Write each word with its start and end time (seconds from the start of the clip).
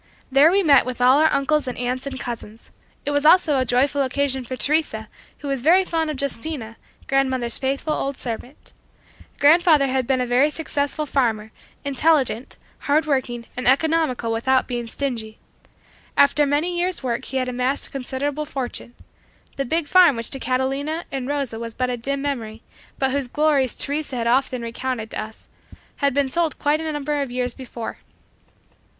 There 0.31 0.49
we 0.51 0.63
met 0.63 0.83
with 0.83 0.99
all 0.99 1.19
our 1.19 1.31
uncles 1.31 1.67
and 1.67 1.77
aunts 1.77 2.07
and 2.07 2.19
cousins. 2.19 2.71
It 3.05 3.11
was 3.11 3.23
also 3.23 3.59
a 3.59 3.65
joyful 3.65 4.01
occasion 4.01 4.43
for 4.43 4.55
Teresa 4.55 5.07
who 5.37 5.47
was 5.47 5.61
very 5.61 5.85
fond 5.85 6.09
of 6.09 6.19
Justina, 6.19 6.77
grandmother's 7.07 7.59
faithful 7.59 7.93
old 7.93 8.17
servant 8.17 8.73
Grandfather 9.39 9.85
had 9.85 10.07
been 10.07 10.19
a 10.19 10.25
very 10.25 10.49
successful 10.49 11.05
farmer, 11.05 11.51
intelligent, 11.85 12.57
hard 12.79 13.05
working 13.05 13.45
and 13.55 13.67
economical 13.67 14.31
without 14.31 14.67
being 14.67 14.87
stingy. 14.87 15.37
After 16.17 16.47
many 16.47 16.75
years' 16.79 17.03
work 17.03 17.25
he 17.25 17.37
had 17.37 17.47
amassed 17.47 17.85
a 17.85 17.91
considerable 17.91 18.45
fortune. 18.45 18.95
The 19.55 19.65
big 19.65 19.85
farm 19.87 20.15
which 20.15 20.31
to 20.31 20.39
Catalina 20.39 21.05
and 21.11 21.27
Rosa 21.27 21.59
was 21.59 21.75
but 21.75 21.91
a 21.91 21.95
dim 21.97 22.23
memory, 22.23 22.63
but 22.97 23.11
whose 23.11 23.27
glories 23.27 23.75
Teresa 23.75 24.15
had 24.15 24.25
often 24.25 24.63
recounted 24.63 25.11
to 25.11 25.21
us, 25.21 25.47
had 25.97 26.15
been 26.15 26.27
sold 26.27 26.57
quite 26.57 26.81
a 26.81 26.91
number 26.91 27.21
of 27.21 27.29
years 27.29 27.53
before. 27.53 27.99